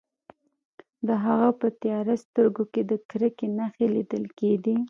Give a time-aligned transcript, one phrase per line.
[1.07, 4.75] د هغه په تیاره سترګو کې د کرکې نښې لیدل کیدې